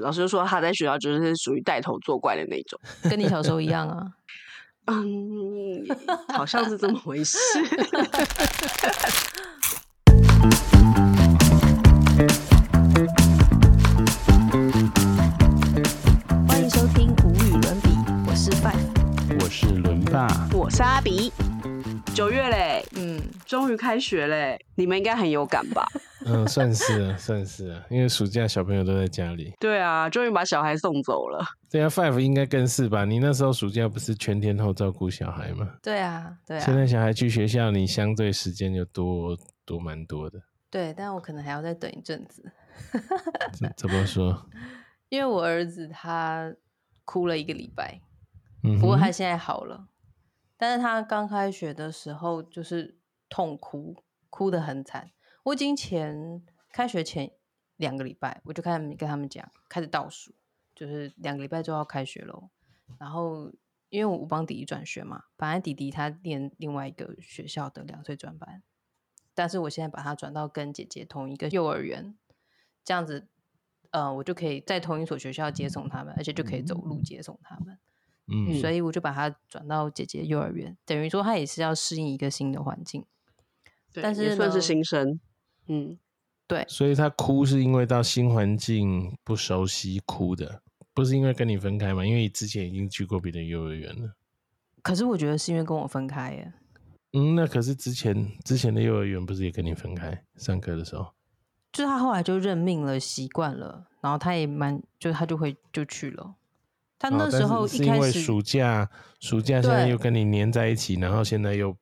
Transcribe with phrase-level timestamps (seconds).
[0.00, 2.80] 老师就说他在学校就是属于带头作怪的那种。
[3.10, 4.06] 跟你小时候一样啊。
[4.86, 5.04] 嗯，
[6.28, 7.36] 好像是这么回事。
[16.48, 17.90] 欢迎收听无与伦比，
[18.26, 18.80] 我是 Five。
[19.38, 21.30] 我是伦爸，我是阿比。
[22.14, 25.86] 九月嘞，嗯，终于开学嘞，你们应该很有感吧？
[26.26, 29.54] 嗯，算是啊，算是啊，因为暑假小朋友都在家里。
[29.58, 31.44] 对啊，终于把小孩送走了。
[31.70, 33.04] 对啊，Five 应该更是吧？
[33.04, 35.76] 你那时候暑假不是全天候照顾小孩吗？
[35.82, 40.40] 对啊，对啊，现在小孩去学校，你相对时间就多多蛮多的。
[40.68, 42.52] 对，但我可能还要再等一阵子，
[43.58, 44.46] 怎怎么说？
[45.08, 46.54] 因为我儿子他
[47.04, 48.00] 哭了一个礼拜，
[48.62, 49.88] 嗯，不过他现在好了，
[50.56, 53.96] 但是他刚开学的时候就是痛哭，
[54.28, 55.10] 哭得很惨。
[55.50, 57.32] 我已经前开学前
[57.76, 60.32] 两个礼拜，我就开始跟他们讲，开始倒数，
[60.74, 62.50] 就是两个礼拜就要开学喽。
[62.98, 63.52] 然后
[63.88, 68.62] 因为我帮弟弟转学嘛，本来弟弟他念另外一个学校的两岁转班，
[69.34, 72.16] 但是我现在把他转到跟姐姐同一个幼儿园，
[72.84, 73.26] 这样子，
[73.90, 77.76] 呃，我就可以在同一所学校接送他们，而且就可以走路接送他们。
[78.28, 83.04] 嗯，所以我就把他转到姐姐幼儿园，等于说他也是要适应一个新的环境。
[83.92, 85.18] 对但是也算是呢新生。
[85.72, 85.96] 嗯，
[86.48, 90.60] 对，所以他哭是因为到新环境不熟悉哭的，
[90.92, 92.04] 不是因为跟你分开嘛？
[92.04, 94.14] 因为之前已经去过别的幼儿园了。
[94.82, 96.52] 可是我觉得是因为跟我分开耶，
[97.12, 101.14] 嗯，那可是之前之前的幼儿园不是也跟你分开上课的时候？
[101.72, 106.34] 就是他后来就认命了，习惯了，然后他也蛮，就他就会就去了。
[106.98, 108.90] 他那时候是是因一开始，为暑假，
[109.20, 111.76] 暑假现在又跟你黏在一起，然后现在又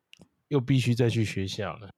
[0.49, 1.89] 又必须再去学校了。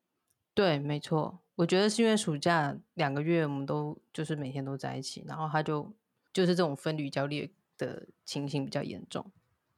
[0.55, 5.95] 对，没错，我觉得是因为暑假两个月我们都就是每天都在一起，然后他就
[6.33, 9.31] 就是这种分离焦虑的情形比较严重。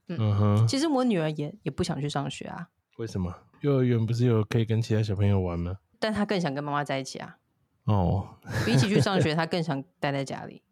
[0.06, 5.76] 嗯哼，其实我女儿也也不想去上学啊，为什么幼儿园不是有可以跟其他小朋友玩吗？
[5.98, 7.38] 但她更想跟妈妈在一起啊。
[7.86, 10.62] 哦，比起去上学，她更想待在家里。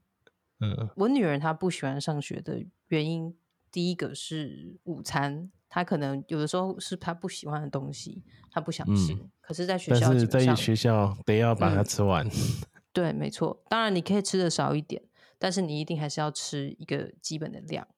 [0.60, 3.36] 嗯我女儿她不喜欢上学的原因，
[3.72, 9.14] 第一个是午餐，她可能有的时候是他不喜欢的东西，他不想吃。
[9.14, 12.28] 嗯可是，在学但校是在学校得要把它嗯吃完。
[12.92, 13.64] 对，没错。
[13.68, 15.02] 当然，你可以吃的少一点，
[15.38, 17.88] 但是你一定还是要吃一个基本的量。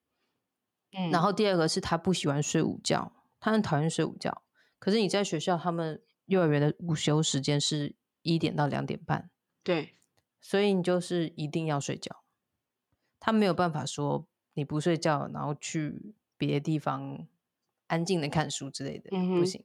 [0.92, 4.42] 嗯然后第二个是他不喜欢睡午觉，他很讨厌睡午觉。
[4.78, 9.30] 可是你在学校，他们幼儿园的午休时间是一点到两点半，
[9.62, 9.96] 对，
[10.40, 12.22] 所以你就是一定要睡觉。
[13.20, 17.26] 他没有办法说你不睡觉，然后去别的地方
[17.92, 19.62] 安静的看书之类的，嗯不行。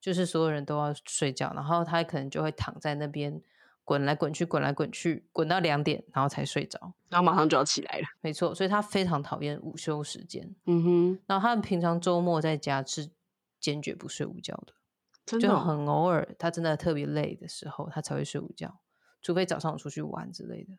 [0.00, 3.40] 就是所有人都要睡觉，然后他可能就会躺在那边
[3.84, 6.92] 滚来滚去，滚来滚去，滚到两点，然后才睡着。
[7.08, 8.04] 然后马上就要起来了。
[8.20, 10.54] 没错，所以他非常讨厌午休时间。
[10.66, 13.10] 嗯哼，然后他们平常周末在家是
[13.60, 14.74] 坚决不睡午觉的，
[15.26, 18.80] 就真的哦很偶尔他真的特别累的时候，他才会睡午觉，
[19.22, 20.74] 除非早上出去玩之类的。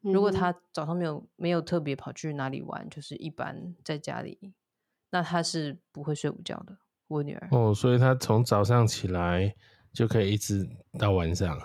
[0.00, 4.52] 如果他早上没有没有特别跑去哪里玩，就是一般在家里，
[5.12, 6.76] 那他是不会睡午觉的。
[7.06, 9.54] 我女儿，哦，所以他从早上起来
[9.92, 10.66] 就可以一直
[10.98, 11.56] 到晚上，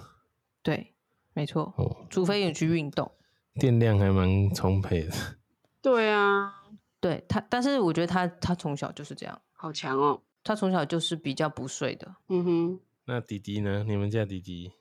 [0.62, 0.94] 对，
[1.34, 3.09] 没错，哦，除非有去运动。
[3.56, 5.13] 电量还蛮充沛的。
[5.81, 6.53] 对啊，
[7.00, 10.22] 对他，但是我觉得他他从小就是这样，好强哦。
[10.44, 12.16] 他从小就是比较不睡的。
[12.28, 13.84] 嗯哼，那弟弟呢？
[13.88, 14.74] 你们家弟弟？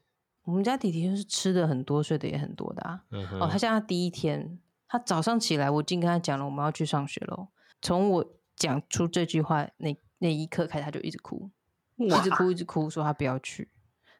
[0.43, 3.05] 我们家弟弟就是吃的很多，睡的也很多的啊。
[3.11, 7.49] 嗯哼，哦，他现在第一天，他早上起来，我已经跟他讲了，我们要去上学喽。
[7.81, 8.25] 从我
[8.57, 11.51] 讲出这句话那那一刻开始，他就一直哭，
[11.97, 13.69] 一直哭，一直哭，说他不要去。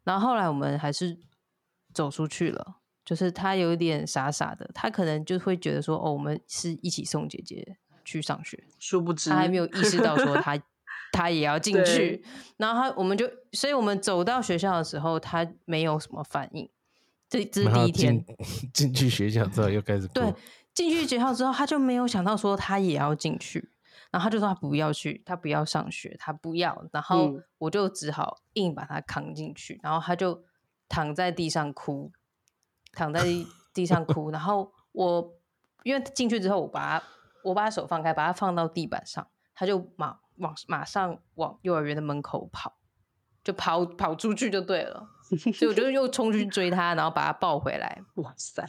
[0.05, 1.19] 然后后来我们还是
[1.93, 10.57] 走出去了，就是他有一点傻傻的，他可能就会觉得说，哦，我们是一起送姐姐去上学，殊不知他还没有意识到说 他
[11.13, 12.23] 他也要进去，
[12.59, 16.69] 然后他我们就，所以我们走到学校的时候，他没有什么反应，
[17.29, 18.37] 这这是第一天进，
[18.73, 20.15] 进去学校之后又开始哭。
[20.15, 20.35] 对，
[20.75, 23.71] 进去学校之后，他就没有想到说他也要进去，
[24.17, 27.45] 然后他就说他不要去，他不要上学，他不要，然后嗯。
[27.59, 30.43] 我就只好硬把他扛进去，然后他就
[30.89, 32.11] 躺在地上哭，
[32.95, 33.23] 躺在
[33.75, 35.35] 地 上哭，然后我
[35.83, 37.07] 因为进去之后，我把他
[37.45, 42.79] 我把他手放开，把他放到地板上，他就马往马上往幼儿园的门口跑，
[43.45, 45.07] 就跑跑出去就对了，
[45.55, 48.67] 所以我就又冲去追他，然后把他抱回来， 哇塞，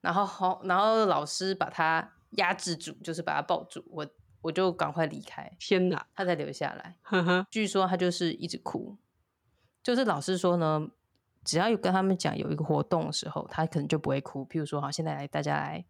[0.00, 4.06] 然后好，然后老师把他压制住，就是把他抱住，我
[4.42, 6.96] 我就赶快离开，天哪，他才留下来。
[7.02, 8.96] 呵呵，据说他就是一直哭，
[9.82, 10.88] 就是老师说呢，
[11.44, 14.46] 只要有跟他们讲有一个活动的时候，他可能就不会哭。
[14.46, 15.84] 譬如说，好，现在来大家来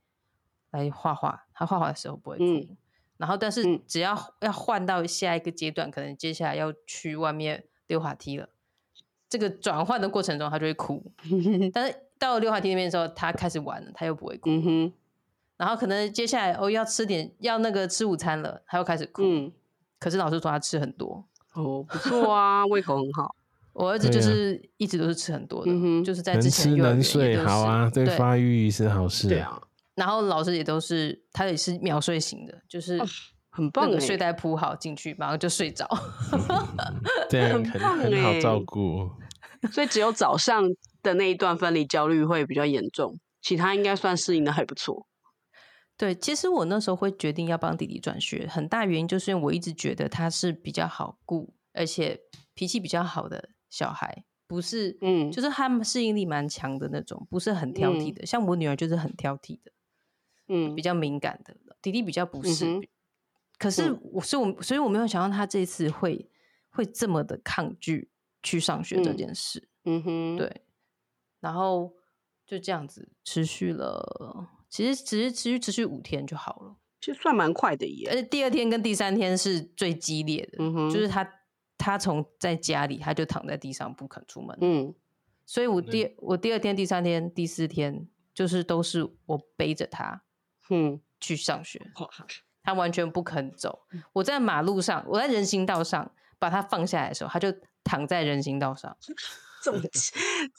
[0.71, 2.45] 来画画，他画画的时候不会哭。
[2.45, 2.77] 嗯
[3.21, 8.49] 然后，但是嗯只要要换到下一个阶段，可能接下来要去外面溜滑梯了，
[9.29, 11.13] 这个转换的过程中，他就会哭。
[11.75, 14.49] 但是到了溜滑梯那边的时候，他开始玩了，他又不会哭。
[14.49, 14.93] 嗯哼，
[15.61, 19.21] 然后可能接下来哦要吃点要那个吃午餐了，他又开始哭。
[19.23, 19.53] 嗯，
[19.99, 21.23] 可是老师说他吃很多，
[21.53, 23.37] 哦，不错啊， 胃口很好。
[23.75, 29.29] 我儿子就是一直都是吃很多的，嗯哼就是在能之前吃能睡，好啊，对对发育是好事。
[29.29, 29.61] 对，啊，
[29.95, 32.99] 然后老师也都是他也是秒睡型的，就是
[33.51, 35.87] 很棒的，睡袋铺好进去，马上就睡着。
[37.29, 39.11] 这样很棒很很好欸照顾。
[39.71, 40.65] 所以只有早上
[41.03, 45.07] 的那一段分离焦虑会比较严重，其他应该算适应的还不错。
[46.01, 52.19] 对，其实我那时候会决定要帮弟弟转学，很大原因就是因为我一直觉得他是比较好顾，而且
[52.55, 58.25] 脾气比较好的小孩，不是，嗯就是他们适应力蛮强的那种，不是很挑剔嗯的。
[58.25, 59.73] 像我女儿就是很挑剔的，
[60.49, 62.67] 嗯比较敏感的，弟弟比较不是。
[62.67, 62.83] 嗯
[63.59, 66.31] 可是嗯我，所以我，所以我没有想到他这次会
[66.71, 68.11] 会这么的抗拒
[68.43, 69.69] 去上学这嗯件事。
[69.85, 70.63] 嗯哼，，对，
[71.41, 71.93] 然后
[72.47, 76.77] 就这样子持续了，其实只是持续持续五天就好了。
[77.01, 78.15] 其实算蛮快的而。
[78.15, 81.29] 且第二天跟第三天是最激烈的，嗯哼就是他
[81.77, 84.95] 他从在家里他就躺在地上不肯出门，嗯
[85.47, 90.23] 所以我第我第二天、第三天、第四天就是都是我背着他
[90.69, 91.91] 嗯，去上学，
[92.63, 93.81] 他完全不肯走。
[94.13, 97.53] 我在马路上，我在人行道上把他放下来的时候，他就
[97.83, 98.97] 躺在人行道上，
[99.63, 99.83] 这么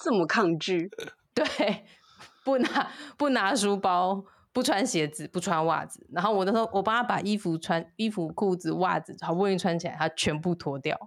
[0.03, 0.91] 这么抗拒，
[1.33, 1.45] 对，
[2.43, 6.05] 不拿不拿书包，不穿鞋子，不穿袜子。
[6.11, 10.97] 然后我那时候我帮他把衣服穿衣服、裤子、袜子好不容易穿起来，他全部脱掉。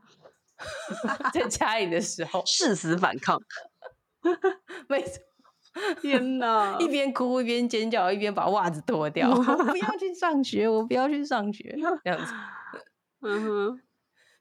[1.34, 3.38] 在家里的时候，誓死反抗。
[4.88, 5.22] 没错
[6.00, 9.28] 天哪一边哭一边尖叫，一边把袜子脱掉。
[9.28, 12.32] 我不要去上学，我不要去上学， 这样子。
[13.22, 13.80] 嗯哼，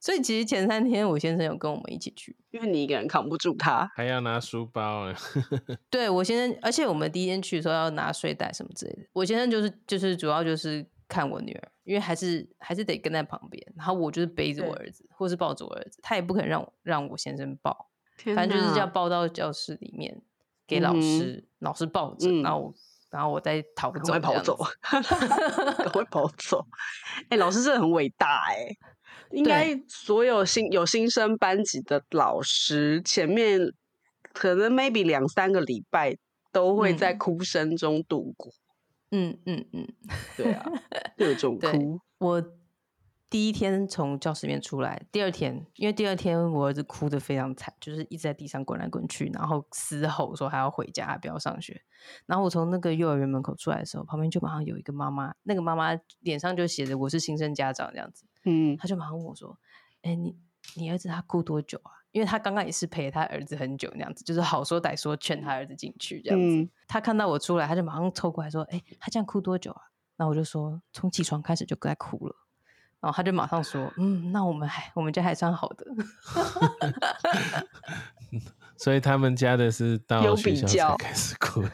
[0.04, 3.90] 所以其实前三天我先生有跟我们一起去，因为你一个人扛不住他。
[3.96, 5.16] 还要拿书包啊，
[5.90, 9.04] 对我先生，而且我们第一天去的时候要拿睡袋什么之类的。
[9.14, 17.90] 我先生就是就是主要就是看我女儿，因为还是还是得跟在旁边，然后我就是背着我对儿子，或是抱着我儿子，他也不肯让我让我先生抱，
[18.36, 20.22] 反正就是要抱到教室里面
[20.68, 22.74] 给老师，老师抱着，嗯然后我
[23.10, 24.58] 然后我再逃赶走，快跑走
[25.78, 26.66] 赶快跑走！
[27.30, 28.68] 哎、老师真的很伟大哎、
[29.34, 33.74] 应该所有新有新生班级的老师，前面
[34.32, 36.18] 可能 maybe 两三个礼拜
[36.52, 38.52] 都会在嗯哭声中度过。
[39.12, 39.88] 嗯嗯嗯，
[40.36, 40.66] 对啊，
[41.18, 42.00] 各种 哭。
[42.18, 42.44] 我
[43.30, 51.82] 第一天从教室里面出来，第二天因为第二天我儿子哭的非常惨，就是一直在地上滚来滚去，然后嘶吼说还要回家，不要上学。
[52.26, 59.58] 然后我从那个幼儿园门口出来的时候，旁边就马上有一个妈妈，那个妈妈脸上就写着我是新生家长这样子，嗯他就马上问我说
[60.04, 60.36] ：“哎、你
[60.76, 66.58] 你儿子他哭多久啊？”因为他刚刚也是陪他儿子很久那样子，就是好说歹说劝他儿子进去这样子。
[66.58, 69.82] 嗯他看到我出来，他就马上凑过来说：“哎、他这样哭多久啊？”
[70.16, 72.36] 然后我就说：“从起床开始就在哭了。”
[73.02, 75.86] 然后他就马上说：“嗯，那我们还我们家还算好的。
[78.78, 81.72] 所以他们家的是到有学校才开始哭的。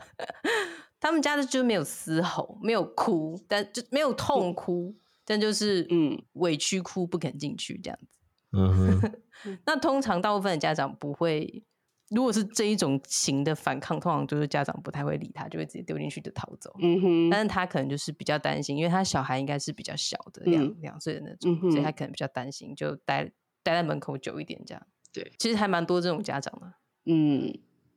[1.00, 4.94] 他们家的就没有嘶吼，没有哭，但就没有痛哭，
[5.30, 6.20] 但就是嗯。
[6.32, 8.18] 委屈哭不肯进去这样子。
[8.52, 9.12] 嗯哼，
[9.64, 11.62] 那通常大部分的家长不会，
[12.08, 16.74] 如果是这一种型的反抗，通常就是家长不太会理他，就会直接丢进去就逃走。
[16.80, 20.76] 嗯哼，但是他可能就是比较担心，因为他小孩应该是比较小的，两嗯。
[20.80, 23.30] 两岁的那种，嗯所以他可能比较担心，就待
[23.62, 24.84] 待在门口久一点这样。
[25.12, 26.72] 对，其实还蛮多这种家长的，
[27.06, 27.56] 嗯。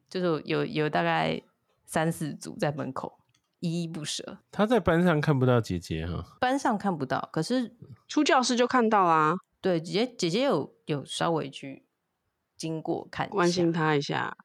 [0.09, 1.41] 就是有有大概
[1.85, 3.17] 三四组在门口
[3.63, 7.73] 依依不舍，他在班上看不到姐姐哈，班上看不到，可是
[8.09, 11.85] 出教室就看到啦，对姐姐姐姐有有稍微去
[12.57, 14.35] 经过看关心他一下。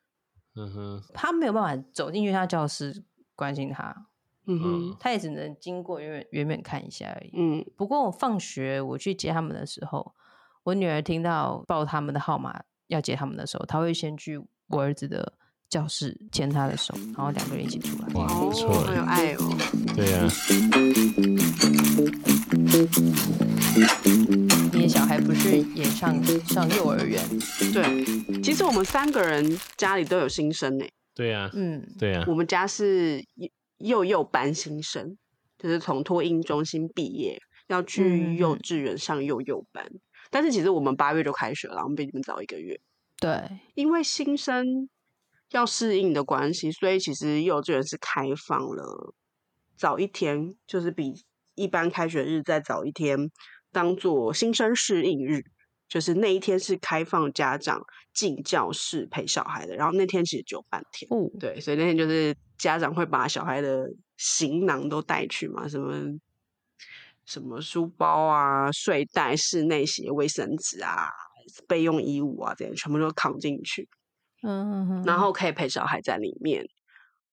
[0.54, 3.02] 嗯哼，他没有办法走进去他教室
[3.34, 4.06] 关心他，
[4.46, 7.32] 嗯哼，他也只能经过远远远远看一下而已。
[7.34, 10.14] 嗯不过我放学我去接他们的时候，
[10.62, 15.32] 我女儿听到报他们的号码要接他们的时候，她会先去我儿子的
[15.68, 18.08] 教室牵他的手，然后两个人一起出来。
[18.14, 19.56] 哇，不错哦，好有哎，爱哦。
[19.94, 20.26] 对呀、
[24.72, 27.22] 你的小孩不是也上上幼儿园？
[27.72, 30.87] 对，其实我们三个人家里都有新生呢。
[31.14, 33.48] 对呀、嗯，对呀、我们家是幼
[33.78, 35.18] 幼幼班新生，
[35.58, 39.84] 就是从托婴中心毕业，要去幼嗯稚园上幼幼班。
[40.30, 42.80] 但是其实我们八月就开学了，我们比你们早一个月。
[43.20, 44.88] 对，因为新生
[45.50, 49.14] 要适应的关系，所以其实幼稚园是开放了
[49.76, 51.12] 早一天，就是比
[51.54, 53.30] 一般开学日再早一天，
[53.72, 55.42] 当做新生适应日。
[55.88, 57.80] 就是那一天是开放家长
[58.12, 63.86] 进教室陪小孩的，然后那天其实只有半天，哦，对，所以那天就是家长会把小孩的
[64.18, 65.94] 行囊都带去嘛，什么
[67.24, 71.08] 什么书包啊、睡袋、室内鞋、卫生纸啊、
[71.66, 73.88] 备用衣物啊，这些全部都扛进去，
[74.42, 76.64] 嗯嗯，然后可以陪小孩在里面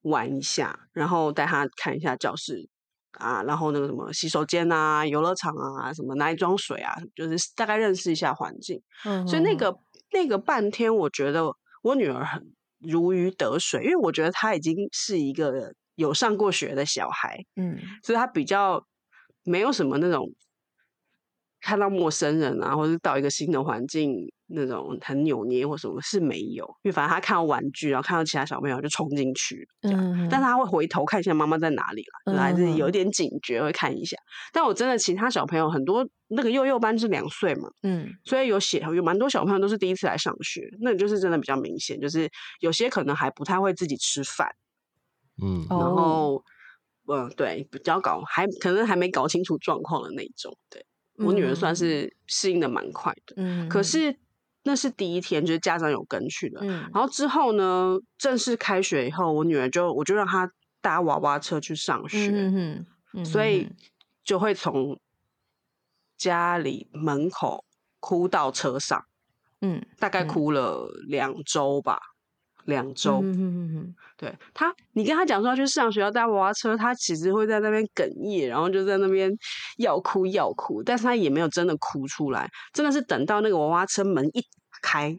[0.01, 2.67] 玩一下，然后带他看一下教室
[3.13, 8.81] 啊，然后那个什么洗手间啊、游乐场啊、什么哪里装水啊，就是大概认识一下环境。
[9.03, 9.75] 嗯所以那个
[10.11, 11.45] 那个半天，我觉得
[11.83, 17.77] 我女儿很如鱼得水，因为我觉得她已经是一个有上过学的小孩，嗯。
[18.03, 18.85] 所以她比较
[19.43, 20.33] 没有什么那种
[21.61, 29.99] 看到陌生人啊，或者是到一个新的环境那种很扭捏或什么是没有，因为反正他看到玩具，然后看到其他小朋友就冲进去这样。
[29.99, 34.15] 嗯，但是他会回头看一下妈妈在哪里了，就还是有一嗯点警觉，会看一下。
[34.53, 38.07] 但我真的其他小朋友很多，那个幼幼班是两岁嘛，嗯。
[38.23, 44.47] 所以有写有蛮多小朋友都是第一次来上学，那就是真的比较明显，就是有些可能还不太会自己吃饭，
[45.41, 46.43] 嗯，哦然后
[47.07, 50.55] 嗯、对，比较搞还可能还没搞清楚状况的那种。
[50.69, 50.85] 对。
[51.17, 54.13] 我女儿算是适应的蛮快的，嗯，可是
[54.67, 56.89] 那是第一天，就是家长有跟去的，嗯。
[56.91, 63.69] 然后之后呢，正式开学以后，我女儿就我就让她搭娃娃车去上学，嗯嗯，所以
[64.23, 64.99] 就会从
[66.17, 67.63] 家里门口
[67.99, 69.05] 哭到车上，
[69.61, 70.27] 嗯大概嗯。
[70.27, 71.99] 哭了两周吧，
[72.65, 73.21] 两周。
[73.23, 79.29] 嗯嗯嗯对他，你跟他讲说要去上学校搭娃娃车，他其实会在那边哽咽，然后就在那边
[79.77, 85.15] 要哭要哭，但是他也没有真的哭出来，真的是等到那个娃娃车门一打开，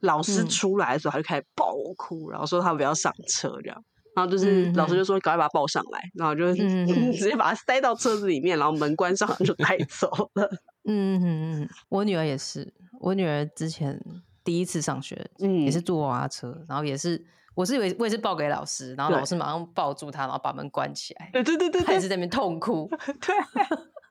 [0.00, 3.84] 老师嗯出来的时候，他就开始爆哭，然后说他不要上车这样。
[4.14, 6.52] 然后就是嗯老师就说赶快把他抱上来，然后就
[7.12, 10.48] 直接把他塞到车子里面，然后门关上就带走了。
[10.86, 11.22] 嗯嗯
[11.62, 14.00] 嗯，我女儿也是，我女儿之前
[14.48, 15.60] 第一次上学，嗯。
[15.66, 17.22] 也是坐娃娃车，然后也是，
[17.54, 21.86] 我是以为我也是报给老师，然后老师马上抱住他，然后把门关起来，对对对对对。
[21.86, 22.88] 她也是在那边痛哭，
[23.20, 23.36] 对。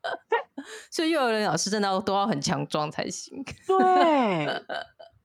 [0.91, 3.43] 所以幼儿园老师真的要都要很强壮才行。
[3.65, 4.63] 对。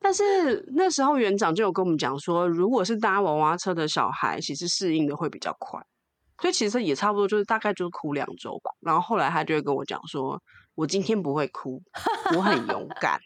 [0.01, 5.79] 但是那时候园长就有跟我们讲说，如果是搭娃娃车的小孩，其实适应的会比较快，
[6.41, 8.71] 所以其实也差不多就是大概就是哭两周吧。
[8.81, 10.41] 然后后来他就会跟我讲说，
[10.73, 11.79] 我今天不会哭，
[12.35, 13.19] 我很勇敢，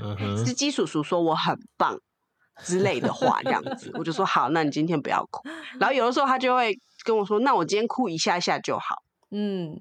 [0.00, 1.98] 嗯 哼，是基叔叔说我很棒
[2.62, 5.48] 之类的话，这样子，我就说好，那你今天不要哭。
[5.78, 8.96] 然后有的时候他就会跟我说，那我今天哭一下下就好。
[9.30, 9.80] 嗯，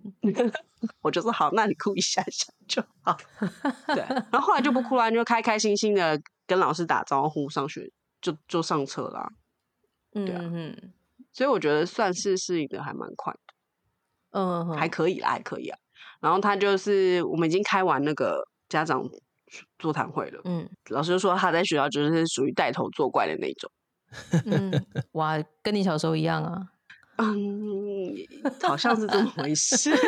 [1.01, 3.17] 我就说好，那你哭一下下就好。
[3.87, 7.91] 对，然后后来就不哭了，就开开心心的跟老师打招呼，上学
[8.21, 9.31] 就就上车啦。
[10.13, 10.93] 嗯对啊嗯
[11.31, 13.39] 所以我觉得算是适应的还蛮快的，
[14.31, 15.77] 嗯嗯，还可以啦，还可以啊。
[16.19, 19.03] 然后他就是我们已经开完那个家长
[19.77, 23.71] 座谈会了，嗯老师就说他在学校就是属于带头作怪的那种。
[24.45, 24.71] 嗯，
[25.11, 26.61] 哇，跟你小时候一样啊。
[27.17, 27.35] 嗯，
[28.63, 29.91] 好像是这么回事。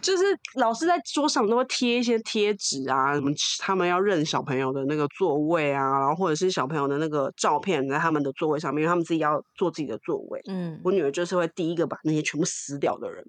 [0.00, 0.24] 就是
[0.54, 10.40] 老师在桌上都会贴一些贴纸啊，什么他们要认小朋友的那个座位啊，然后或者是小朋友的那个照片在他们的座位上面，因为他们自己要坐自己的座位。
[10.48, 13.22] 嗯我女儿就是会第一个把那些全部撕掉的人，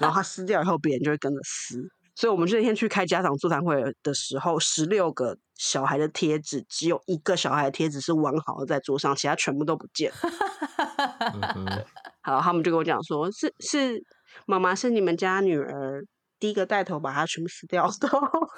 [0.00, 1.88] 然后她撕掉以后，别人就会跟着撕。
[2.14, 10.12] 所以我们这天去开家长座谈会的时候，十六个小孩的贴纸，只有一个小孩的贴纸是完好的在桌上，其他全部都不见
[12.22, 14.04] 好，他们就跟我讲说，是是
[14.46, 16.04] 妈妈是你们家女儿
[16.38, 18.48] 第一个带头把它全部撕掉的哦。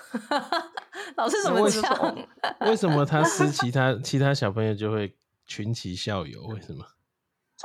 [1.16, 2.16] 老师怎么讲？
[2.60, 6.42] 为什么他撕其他 其他小朋友就会群起效尤？
[6.46, 6.84] 为什么？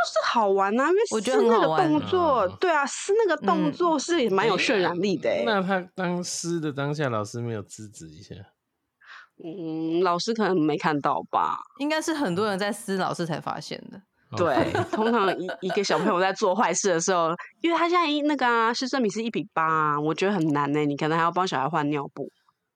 [0.02, 5.44] 就是好玩啊，因为我觉得撕那个动作，嗯对啊，撕那个动嗯作是蛮有渲染力的、欸。
[5.46, 8.36] 那他当撕的当下，老师没有制止一下？
[9.44, 11.58] 嗯，老师可能没看到吧？
[11.80, 13.98] 应该是很多人在撕，老师才发现的。
[14.32, 17.32] 哦对，通常一一个小朋友在做坏事的时候，
[17.62, 22.32] 因为他现在一那个啊，师生比是一比八啊，我觉得很难呢、你可能还要帮小孩换尿布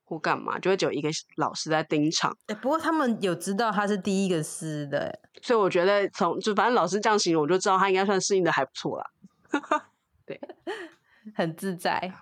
[0.06, 2.34] 或干嘛，就会只有一个老师在盯场。
[2.46, 9.10] 哎、不过他们有知道他是第一个撕的、欸，所以我觉得从就反正老师这样形容，我就知道他应该算适应的还不错啦。
[10.24, 10.40] 对
[11.34, 12.14] 很自在。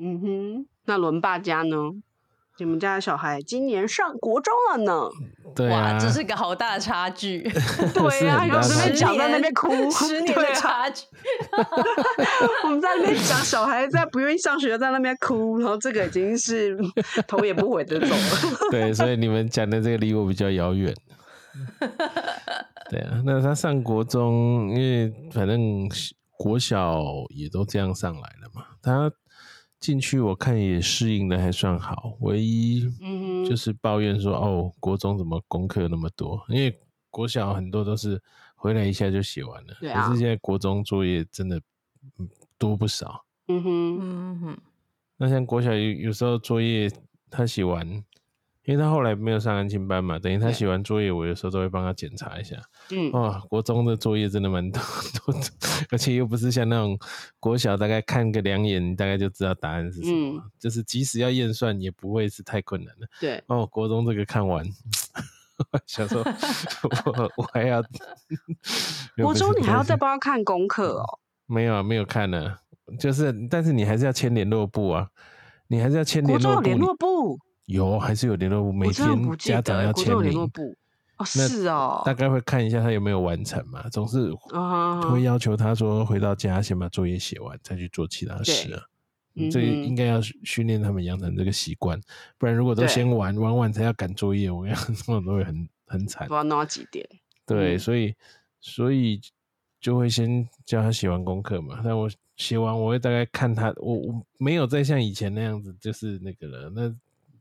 [0.00, 1.76] 嗯哼，那伦爸家呢？
[2.58, 5.08] 你们家的小孩今年上国中了呢。
[5.54, 7.42] 对啊，哇，这是个好大的差距，
[7.94, 11.04] 对啊，很大然后这边差距讲在那边哭，十年 的差距。
[12.64, 16.76] 我们在那边讲小孩在不愿意上学，在那边哭，然后这个已经是
[17.26, 18.70] 头也不回的走了。
[18.70, 20.94] 对，所以你们讲的这个离我比较遥远。
[22.90, 25.88] 对啊，那他上国中，因为反正
[26.36, 29.10] 国小也都这样上来了嘛，他
[29.80, 36.44] 进去我看也适应的还算好，唯一嗯哼就是抱怨说，哦，国中怎么功课那么多？
[36.48, 36.76] 因为
[37.10, 38.20] 国小很多都是
[38.56, 41.60] 回来一下就写完了，对啊可是现在国中作业真的
[42.18, 43.24] 嗯多不少。
[43.46, 44.58] 嗯哼，嗯哼，
[45.16, 46.90] 那像国小有有时候作业
[47.30, 48.04] 他写完，
[48.68, 52.54] 因为他后来没有上安亲班嘛，等于他对写完作业，我有时候都会帮他检查一下。
[52.90, 54.78] 嗯哇，国中的作业真的蛮多，
[55.24, 55.34] 多
[55.90, 56.98] 而且又不是像那种
[57.40, 63.08] 国小，大概看个两眼，你大概就知道答案是什么，嗯就是即使要验算，也不会是太困难的。
[63.18, 64.62] 对，哦，国中这个看完，
[65.88, 66.22] 想说
[67.06, 67.82] 我我还要，
[69.16, 70.10] 国中你还要再帮。
[70.10, 71.18] 帮他看功课哦。
[71.46, 72.58] 没有啊，没有看呢，
[73.00, 75.08] 就是，但是你还是要签联络簿啊，
[75.68, 80.50] 你还是要签国联络联络你簿，有，还是有联络簿，每天家长要签名，
[81.18, 84.32] 哦，是哦，大概会看一下他有没有完成嘛，总是
[85.10, 88.82] 会要求他说回到家先把作业写完，再去做其他事啊。
[89.34, 92.00] 对这应该要训练他们养成这个习惯，
[92.38, 96.36] 不然如果都先玩玩完才要赶作业，我跟你讲， 都会很很惨不知。
[96.36, 97.06] 道弄到几点。
[97.46, 98.14] 对，嗯所以
[98.60, 99.20] 所以
[99.80, 101.80] 就会先叫他写完功课嘛。
[101.84, 106.92] 但我写完，我会大概看他，我我没有再像以前那样子，就是那个了，那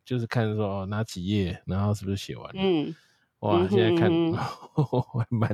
[0.07, 2.61] 就是看说哦哪几页，然后是不是写完了。
[2.63, 2.95] 嗯，
[3.39, 4.09] 哇，嗯现在看
[4.73, 5.49] 哼还蛮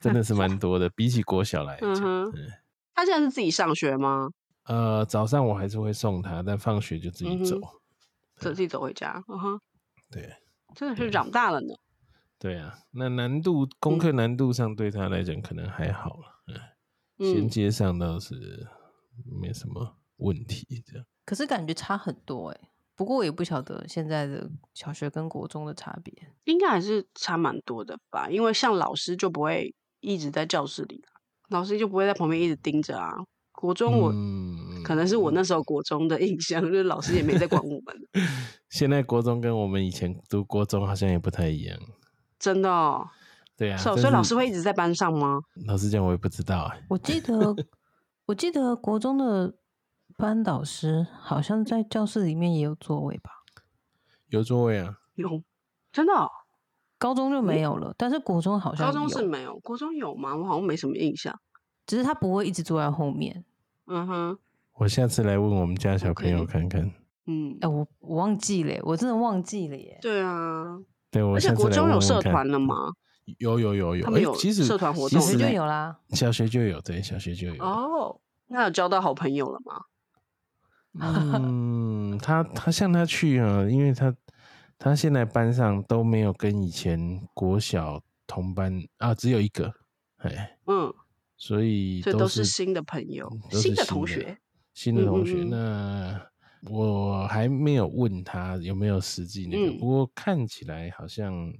[0.00, 2.52] 真的是蛮多的，比起国小来讲，嗯哼嗯
[2.94, 4.30] 他现在是自己上学吗？
[4.64, 7.58] 呃，早上我还是会送他，但放学就自己走。
[7.58, 7.62] 嗯
[8.38, 9.22] 自己走回家？
[9.28, 9.60] 嗯哼，
[10.10, 10.28] 对
[10.74, 11.74] 真的是长大了呢。
[12.40, 16.42] 对啊，那难度功课难度上对他来讲可能还好了，
[17.18, 18.66] 嗯，衔嗯，接上倒是
[19.40, 21.06] 没什么问题，这样。
[21.24, 22.60] 可是感觉差很多哎、
[22.94, 26.12] 不过我也不晓得现在的小学跟国中的差别。
[26.44, 28.28] 应该还是差蛮多的吧？
[28.28, 31.20] 因为像老师就不会一直在教室里啊，
[31.50, 33.12] 老师就不会在旁边一直盯着啊。
[33.52, 37.96] 国中我、嗯可能是我那时候国中的印象，就是老师也没在管我们，
[38.68, 41.78] 现在国中跟我们以前读国中好像也不太一样。
[42.38, 43.08] 真的、哦。
[43.56, 45.38] 对啊，所以老师会一直在班上吗？
[45.66, 47.54] 老师讲我也不知道哎、我记得，
[48.26, 49.54] 我记得国中的
[50.16, 53.30] 班导师好像在教室里面也有座位吧，
[54.28, 55.42] 有座位啊，有，
[55.92, 56.28] 真的、哦。
[56.98, 60.36] 高中就没有了，但是国中好像高中是没有，国中有吗？
[60.36, 61.36] 我好像没什么印象。
[61.84, 63.44] 只是他不会一直坐在后面。
[63.86, 64.38] 嗯哼，
[64.74, 66.92] 我下次来问我们家小朋友看看。
[67.26, 69.98] 嗯哎、，我我忘记了，我真的忘记了耶。
[70.00, 70.78] 对啊。
[71.10, 72.76] 对，我而且下次来国中有社团了吗？
[73.38, 77.64] 有有有有，他们有诶其实社团活动小学就有啦，小学就有，对，小学就有。
[77.64, 79.86] 哦，那有交到好朋友了吗？
[81.00, 84.14] 嗯，他他像他去啊，因为他
[84.78, 89.72] 他现在班上都没有跟以前国小同班啊，只有一个，
[90.18, 90.92] 哎，嗯，
[91.36, 94.38] 所以所以都都是新的朋友，新的同学。
[94.74, 95.34] 新的同学。
[95.44, 96.26] 嗯嗯那
[96.70, 99.78] 我还没有问他有没有实际那个，嗯。
[99.78, 101.52] 不过看起来好像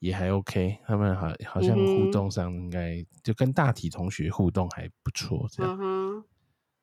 [0.00, 5.78] 也还 OK，他们好好像互动上应该就跟大体同学互动还不错，这样、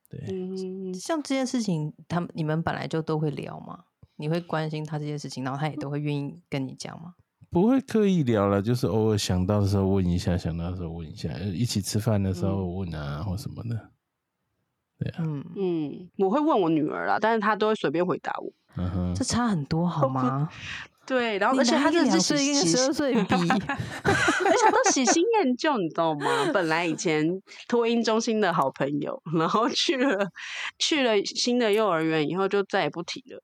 [0.10, 0.20] 对。
[0.30, 3.86] 嗯，像这件事情，他们你们本来就都会聊吗？
[4.18, 7.16] 你会关心他这件事情，然后他也都会愿意跟你讲吗？
[7.50, 13.92] 不会刻意聊了，就是偶尔想到的时候问一下，想到的时候问一下，呃一起吃饭的时候问啊，或什么的。
[14.98, 18.52] 对啊，嗯，嗯，我会问我女儿啦，但是她都会随便回答我。
[18.78, 20.50] 嗯哼这，差很多好 吗？
[21.06, 23.20] 对，然后而且拿一个两她真的是一个十二岁比
[24.06, 26.26] 而且她都喜新厌旧，你知道吗？
[26.54, 30.30] 本来以前托婴中心的好朋友，然后去了
[30.80, 33.42] 去了新的幼儿园以后，就再也不提了，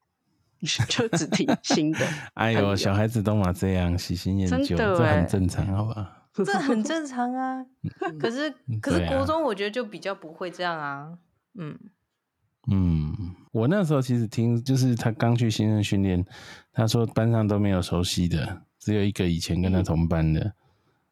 [0.89, 1.99] 就只提新的。
[2.33, 6.17] 哎呦，小孩子都嘛这样，喜新厌真旧，这很正常，好吧？
[6.33, 7.63] 这很正常啊。
[8.19, 8.49] 可是
[8.81, 11.09] 可是国中我觉得就比较不会这样啊。
[11.59, 11.77] 嗯，
[12.67, 13.15] 嗯，
[13.51, 16.23] 我那时候其实听，就是他刚去新生训练，
[16.71, 20.53] 他说班上都没有熟悉的，只有一个以前跟他嗯同班的。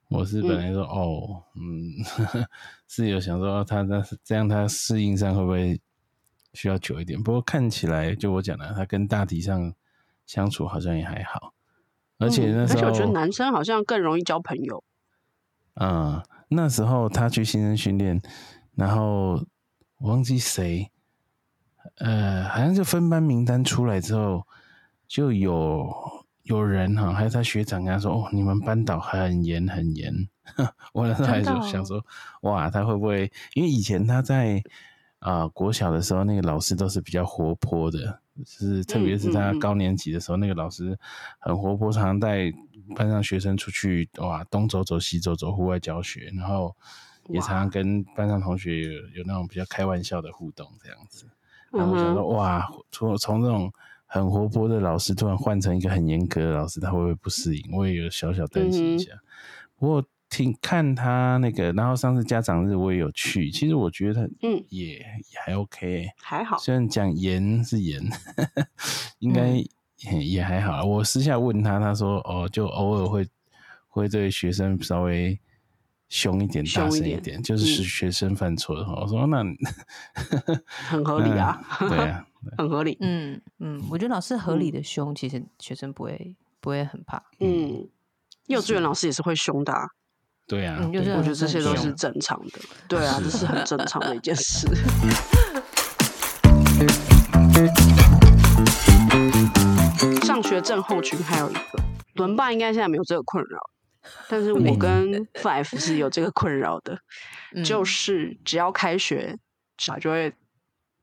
[0.10, 2.04] 我是本来说，哦，嗯，
[2.88, 5.80] 是有想说哦他那这样他适应上会不会
[6.54, 7.22] 需要久一点？
[7.22, 9.74] 不过看起来，就我讲的，他跟大体上
[10.26, 11.54] 相处好像也还好，
[12.18, 14.84] 而且那时候，嗯而且我觉得男生好像更容易交朋友。
[15.76, 18.20] 嗯，那时候他去新生训练，
[18.76, 19.46] 然后
[20.00, 20.92] 忘记谁，
[22.00, 24.46] 呃，好像就分班名单出来之后，
[25.08, 25.88] 就有
[26.44, 30.14] 有人哈，还有他学长跟他说：“哦，你们班导很严很严。
[30.94, 32.04] ”我那时候就想说
[32.44, 33.32] ：“哇，他会不会？
[33.54, 34.62] 因为以前他在
[35.20, 40.98] 啊、国小的时候，那个老师都是比较活泼的，是特别是他高年级的时候，那个老师
[41.40, 42.50] 很活泼，常常带
[42.96, 46.74] 班上学生出去哇，东走走西走走，户外教学，然后
[47.28, 51.28] 也常常跟班上同学有有那种比较开玩笑的互动这样子。
[51.72, 53.72] 然后我想说，嗯哇，从从这种
[54.06, 57.72] 很活泼的老师突然换成一个很严格的老师，他会不会不适应？
[57.72, 59.12] 我也有小小担心一下。
[59.78, 65.06] 不过听看他那个，然后上次家长日我也有去，其实我觉得嗯也也
[65.44, 68.02] 还 OK，还好，虽然讲严是严，
[69.20, 69.66] 应该嗯
[69.98, 70.84] 也也还好。
[70.84, 73.28] 我私下问他，他说哦，就偶尔会
[73.88, 75.40] 会对学生稍微
[76.10, 79.43] 凶一点、大凶一点声一点，就是是嗯学生犯错的话，我说那
[80.89, 82.26] 很合理啊， 嗯对啊，
[82.58, 82.98] 很合理。
[83.00, 87.22] 嗯嗯，我觉得老师合理的凶，其实学生不会不会很怕。
[87.39, 87.88] 嗯，
[88.48, 89.88] 幼稚园老师也是会凶的、啊，
[90.48, 91.13] 对啊，嗯就是对。
[91.15, 92.60] 我觉得这些都是正常的。
[92.88, 94.67] 对啊，这是很正常的一件事。
[100.24, 101.62] 上学症候群还有一个，
[102.15, 103.60] 轮爸应该现在没有这个困扰，
[104.28, 106.98] 但是我跟 Five 是有这个困扰的，
[107.56, 109.36] 嗯就是只要开学，
[109.78, 110.34] 小孩就会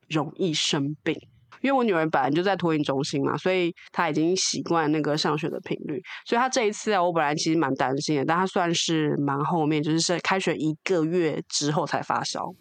[0.09, 1.17] 容易生病。
[1.63, 6.01] 因为我女儿本来就在托婴中心嘛，所以她已经习惯那个上学的频率。
[6.27, 12.55] 所以她这一次啊，我本来其实蛮担心的，但她算是蛮后面，就是是开学一个月之后才发烧，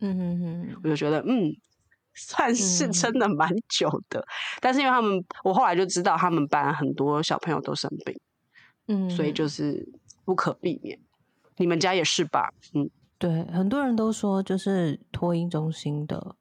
[0.00, 1.52] 嗯嗯嗯我就觉得嗯，
[2.14, 4.22] 算是嗯真的蛮久的。
[4.60, 8.14] 但是因为他们，我后来就知道他们班很多小朋友都生病，
[8.86, 9.86] 嗯，所以就是
[10.24, 10.98] 不可避免。
[11.56, 12.52] 你们家也是吧？
[12.74, 12.88] 嗯，
[13.18, 16.36] 对很多人都说，就是托婴中心的，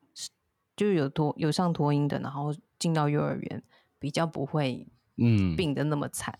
[0.75, 3.63] 就是有托有上托婴的，然后进到幼儿园
[3.99, 6.37] 比较不会嗯，病的那么惨。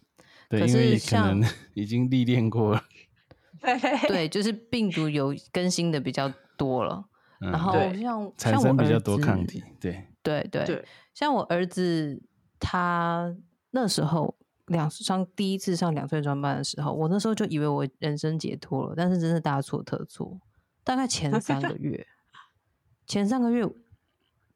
[0.50, 2.84] 对，可因为可是像能 已经历练过了，
[4.08, 7.06] 对，就是病毒有更新的比较多了。
[7.42, 12.22] 嗯然后像产像我比较多抗子体，对，对对对像我儿子
[12.60, 13.34] 他
[13.72, 14.36] 那时候
[14.70, 20.40] 两上第一次上两岁专班的时候，我那时候就以为我人生解脱了，但是真是大错特错。
[20.84, 22.08] 大概前三个月，
[23.06, 23.68] 前三个月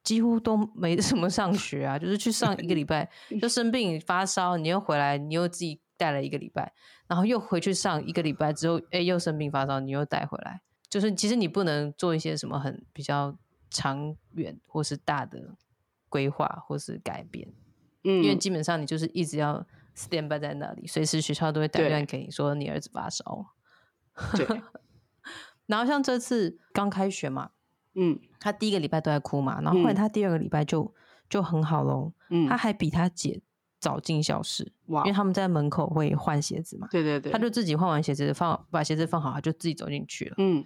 [0.04, 3.10] 几乎都没什么上学啊，就是去上一个礼拜
[3.42, 6.74] 就生病发烧，你又回来，你又自己带了一个礼拜，
[7.08, 10.62] 然后又回去上一个礼拜之后，哎，又生病发烧，你又带回来。
[10.90, 13.36] 就是其实你不能做一些什么很比较
[13.72, 15.56] 长远或是大的
[16.08, 17.52] 规划或是改变，
[18.04, 23.46] 嗯，因为基本上你就是一直要 stand by 在那里，随时学校都会打对电话给你说你儿子发烧。
[24.36, 24.62] 对，
[25.66, 27.52] 然后像这次刚开学嘛，
[27.96, 30.94] 嗯他第一个礼拜都在哭嘛，然后后来嗯他第二个礼拜就
[31.30, 33.42] 就很好喽，嗯，他还比他姐
[33.80, 40.36] 早进教室，哇因为，他们在门口会换鞋子嘛，对对对，他就自己换完鞋子放把鞋子放好，他就自己走进去了。
[40.38, 40.64] 嗯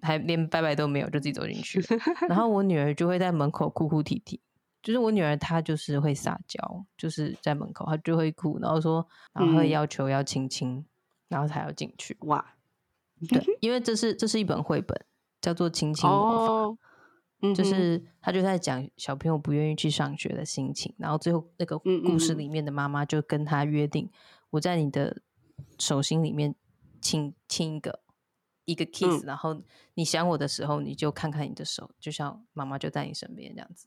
[0.00, 1.86] 还连拜拜都没有，就自己走进去了。
[2.30, 4.40] 然后我女儿就会在门口哭哭啼啼，
[4.88, 6.58] 就是我女儿她就是会撒娇，
[6.96, 10.82] 就是在门口她就会哭，然后说，然后要求要亲亲，
[11.28, 12.16] 然后才要进去。
[12.20, 12.54] 哇，
[13.28, 14.98] 对，因为这是这是一本绘本，
[15.42, 16.78] 叫做《亲亲魔法》。
[17.54, 24.10] 就是他就在讲小朋友不愿意去上学的心情，然后最后那个嗯故事里面的妈妈就跟他约定，
[24.48, 25.20] 我在你的
[25.78, 26.54] 手心里面
[27.02, 28.00] 亲亲一个
[28.64, 33.86] 一个 kiss，、嗯然后你想我的时候，你就看看你的手，就像妈妈就在你身边这样子。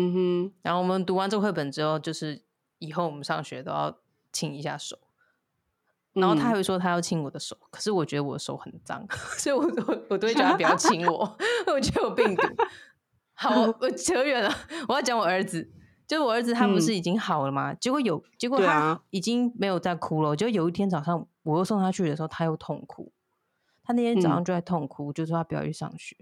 [0.00, 2.42] 嗯哼，然后我们读完这个绘本之后，就是
[2.78, 3.98] 以后我们上学都要
[4.32, 4.96] 亲一下手。
[6.12, 9.04] 然后他还嗯会说他要亲我的手，可是我觉得我的手很脏，
[9.38, 12.42] 所以我我我都会叫他不要亲我， 我觉得有病毒。
[13.34, 14.52] 好，我我 扯远了，
[14.88, 15.70] 我要讲我儿子，
[16.08, 17.72] 就是我儿子他不是已经好了吗？
[17.74, 23.12] 结果有结果他已经没有再哭了，就有一天早上我又送他去的时候，他又痛哭，
[23.84, 26.16] 他那天早上嗯就在痛哭，就说他不要去上学。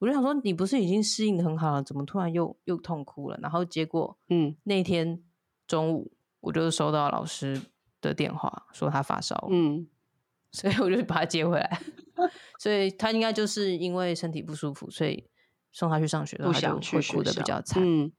[0.00, 3.38] 我就想说，你不是已经适应的很好了，怎么突然又又痛哭了？
[3.40, 5.22] 然后结果嗯那天
[5.68, 6.10] 中午
[6.40, 7.60] 我就收到老师
[8.00, 9.86] 的电话，说他发烧了，嗯，
[10.50, 11.80] 所以我就把他接回来。
[12.58, 15.26] 所以他应该就是因为身体不舒服，所以
[15.72, 17.82] 送他去上学的时候，会哭的比校较惨。
[17.84, 18.10] 嗯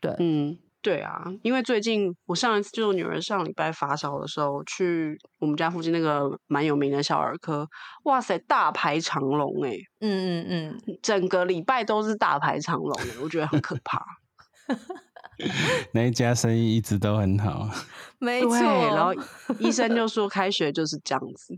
[0.00, 7.68] 对，嗯，对啊，因为最近我上一次就是我女儿上礼拜发烧的时候，去我们家附近那个蛮有名的小儿科，
[8.04, 14.04] 哇塞，大排长龙哎、嗯嗯嗯，整个礼拜都是大排长龙、欸，我觉得很可怕。
[15.92, 17.68] 那一家生意一直都很好，
[18.18, 18.52] 没错。
[18.52, 19.12] 然后
[19.58, 21.54] 医生就 说开学就是这样子，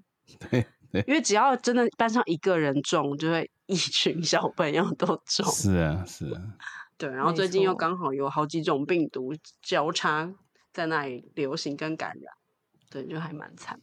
[0.50, 5.46] 对对，因为只要真的班上一个人中，就会一群小朋友都中。
[5.46, 6.40] 是啊是啊，
[7.00, 9.32] 对，然后最近又错刚好有好几种病毒
[9.62, 10.34] 交叉
[10.70, 12.34] 在那里流行跟感染，
[12.90, 13.80] 对，就还蛮惨。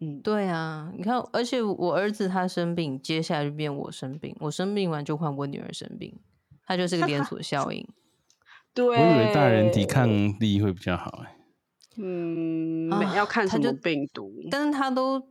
[0.00, 6.18] 嗯，对啊，你看，而且我儿子他生病，接下来就变我生病，我生病完就换我女儿生病，
[6.64, 7.86] 它就是个连锁效应。
[8.72, 10.08] 对，我以为大人抵抗
[10.40, 11.36] 力会比较好哎、
[11.98, 15.28] 嗯，要看什么病毒，但是他都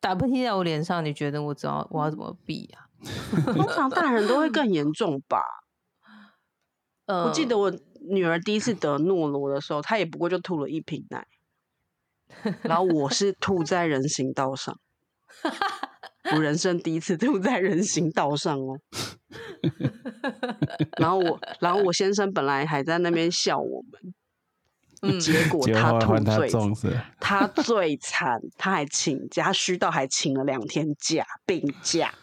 [0.00, 2.90] 打喷嚏在我脸上，你觉得我知道我要怎么避啊？
[3.54, 5.40] 通常大人都会更严重吧？
[7.10, 7.72] 呃，我记得我
[8.08, 11.26] 女儿第一次得诺罗的时候，她也不过就吐了一瓶奶，
[12.62, 14.78] 然后我是吐在人行道上，
[16.32, 18.78] 我人生第一次吐在人行道上哦。
[20.98, 24.14] 然后我，然后我先生本来还在那边笑我们，
[25.02, 26.48] 嗯，结果他吐最
[27.18, 32.14] 他最惨，他还请假，他虚到还请了两天假，病假。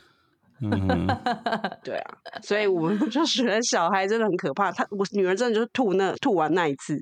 [0.62, 1.08] 嗯，
[1.84, 4.72] 对啊，所以我们就觉得小孩真的很可怕。
[4.72, 6.96] 他我女儿真的就是吐那吐完那一次，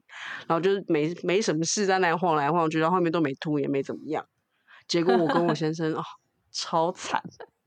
[0.47, 4.25] 然后就是没没什么事，在那晃来晃去，然后后面都没吐，也没怎么样。
[4.87, 6.03] 结果我跟我先生哦，
[6.51, 7.21] 超惨。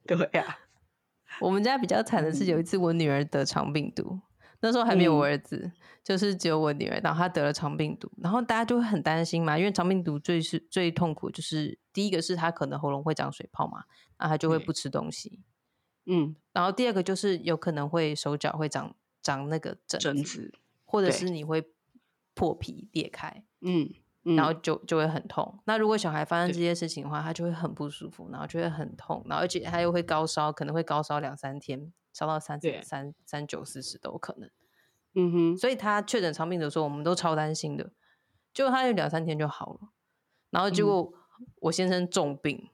[0.06, 0.58] 对啊，
[1.40, 4.18] 我们家比较惨的是有一次我女儿得肠病毒，
[4.60, 5.70] 那时候还没有我嗯儿子，
[6.02, 13.84] 就是只有我女儿，然后她得了肠病毒，然后大家就会很担心嘛，因为肠病毒最是最痛苦，就是第一个是她可能喉咙会长水泡嘛，
[14.18, 15.44] 那她就会不吃东西，嗯，
[16.52, 21.70] 然后第二个就是有可能会手脚会长长那个疹子，疹子，或者是你会
[22.34, 23.92] 破皮裂开，嗯
[24.24, 25.60] 嗯，然后就就会很痛。
[25.64, 32.82] 那如果小孩发生这些事情的话，他就会很不舒服，然后就会很痛，然后而且他又会高烧，可能会高烧两三天，烧到三对。
[32.82, 34.50] 三三九四十都有可能。
[35.14, 37.90] 嗯哼，所以他确诊肠病的时候，我们都超担心的。
[38.52, 39.88] 结果他有两三天就好了，
[40.50, 40.86] 然后结嗯。
[40.86, 41.12] 果
[41.60, 42.68] 我先生重病，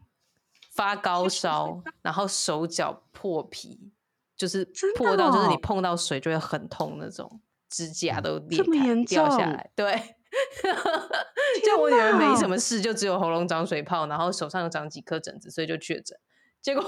[0.75, 3.93] 发高烧，然后手脚破皮，
[4.37, 4.65] 就是
[4.97, 8.63] 破到就是你哦碰到水就会很痛那种，指甲都裂
[9.05, 10.17] 掉下重来，对。
[11.65, 16.19] 就我女儿没什哪么事，就只有喉咙长水泡，然后手上又长几颗疹子，所以就确诊。
[16.61, 16.83] 结果，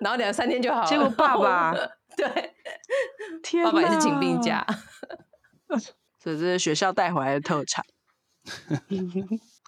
[0.00, 0.86] 然后两三天就好了。
[0.86, 1.74] 结果爸爸
[2.16, 2.54] 对，
[3.42, 4.64] 天爸爸也是请病假。
[6.20, 7.84] 这 这是学校带回来的特产。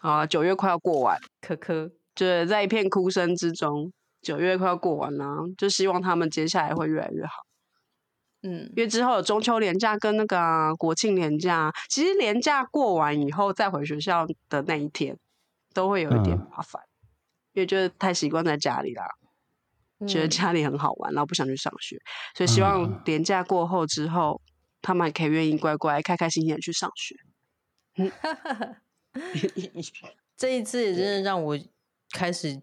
[0.00, 7.32] 好啊，九月快要过完，科科，就是在一片哭声之中，九月快要过完了，就希望他们接下来会越来越好。
[8.42, 8.70] 嗯。
[8.76, 15.16] 因为之后有中秋连假跟那个啊、国庆连假，其实连假过完以后再回学校的那一天，
[15.72, 16.48] 都会有一点嗯。
[16.50, 16.82] 麻烦，
[17.52, 19.04] 因为就是太习惯在家里啦，
[20.06, 20.30] 觉得嗯。
[20.30, 21.96] 家里很好玩，然后不想去上学，
[22.34, 23.00] 所以希望嗯。
[23.06, 24.40] 连假过后之后，
[24.80, 27.16] 他们还可以愿意乖乖、开开心心的去上学。
[30.36, 31.58] 这一次也真的让我
[32.12, 32.60] 开始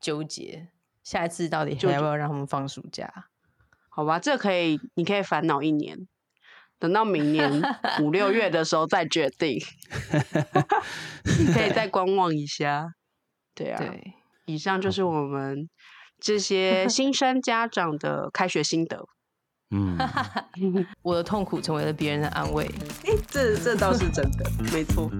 [0.00, 0.68] 纠结，
[1.02, 3.28] 下一次到底还要不要让他们放暑假？
[3.88, 6.06] 好吧，这可以，你可以烦恼一年，
[6.78, 7.62] 等到明年
[8.02, 9.58] 五六月的时候再决定，
[11.54, 12.92] 可以再观望一下。
[13.54, 15.68] 对啊，对，以上就是我们
[16.20, 19.06] 这些 新生家长的开学心得。
[19.70, 19.98] 嗯，
[21.02, 22.70] 我的痛苦成为了别人的安慰。
[23.26, 25.10] 这这倒是真的，没错。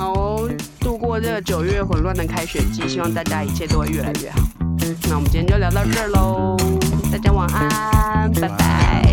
[0.00, 4.40] 好哦，度过这个九月混乱的开学季，希望大家一切都会越来越好。
[5.10, 6.56] 那我们今天就聊到这儿喽，
[7.12, 9.09] 大家晚安，拜拜。